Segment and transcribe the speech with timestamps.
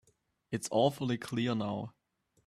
[0.51, 1.93] It's awfully clear now.